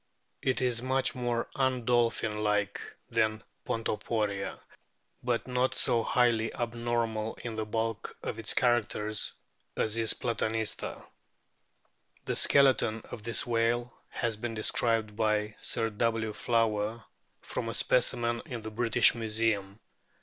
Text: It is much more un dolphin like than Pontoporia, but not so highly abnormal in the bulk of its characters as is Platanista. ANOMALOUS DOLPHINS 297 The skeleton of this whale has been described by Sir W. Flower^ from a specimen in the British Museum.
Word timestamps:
It 0.41 0.63
is 0.63 0.81
much 0.81 1.13
more 1.13 1.47
un 1.55 1.85
dolphin 1.85 2.35
like 2.39 2.81
than 3.11 3.43
Pontoporia, 3.67 4.59
but 5.21 5.47
not 5.47 5.75
so 5.75 6.01
highly 6.01 6.51
abnormal 6.55 7.37
in 7.43 7.55
the 7.55 7.67
bulk 7.67 8.17
of 8.23 8.39
its 8.39 8.55
characters 8.55 9.33
as 9.77 9.95
is 9.97 10.15
Platanista. 10.15 10.93
ANOMALOUS 10.95 11.05
DOLPHINS 12.25 12.25
297 12.25 12.25
The 12.25 12.35
skeleton 12.35 13.01
of 13.13 13.21
this 13.21 13.45
whale 13.45 14.01
has 14.09 14.37
been 14.37 14.55
described 14.55 15.15
by 15.15 15.55
Sir 15.61 15.91
W. 15.91 16.33
Flower^ 16.33 17.03
from 17.43 17.69
a 17.69 17.73
specimen 17.75 18.41
in 18.47 18.63
the 18.63 18.71
British 18.71 19.13
Museum. 19.13 19.79